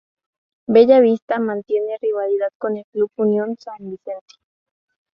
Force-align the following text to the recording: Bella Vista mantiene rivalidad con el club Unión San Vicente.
Bella 0.67 0.99
Vista 0.99 1.37
mantiene 1.37 1.95
rivalidad 2.01 2.49
con 2.57 2.75
el 2.75 2.85
club 2.91 3.11
Unión 3.17 3.55
San 3.59 3.77
Vicente. 3.87 4.35